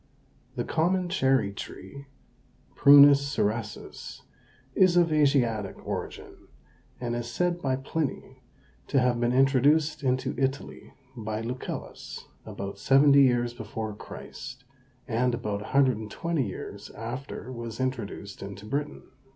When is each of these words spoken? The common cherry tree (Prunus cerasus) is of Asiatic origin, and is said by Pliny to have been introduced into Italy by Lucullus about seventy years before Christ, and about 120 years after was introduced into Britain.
The 0.55 0.63
common 0.63 1.09
cherry 1.09 1.53
tree 1.53 2.07
(Prunus 2.75 3.21
cerasus) 3.31 4.23
is 4.73 4.97
of 4.97 5.13
Asiatic 5.13 5.75
origin, 5.85 6.47
and 6.99 7.15
is 7.15 7.29
said 7.29 7.61
by 7.61 7.75
Pliny 7.75 8.41
to 8.87 8.99
have 8.99 9.19
been 9.19 9.31
introduced 9.31 10.01
into 10.01 10.33
Italy 10.39 10.91
by 11.15 11.41
Lucullus 11.41 12.25
about 12.47 12.79
seventy 12.79 13.21
years 13.21 13.53
before 13.53 13.93
Christ, 13.93 14.63
and 15.07 15.35
about 15.35 15.61
120 15.61 16.47
years 16.47 16.89
after 16.89 17.51
was 17.51 17.79
introduced 17.79 18.41
into 18.41 18.65
Britain. 18.65 19.03